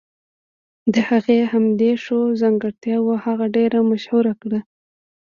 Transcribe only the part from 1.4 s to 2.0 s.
همدې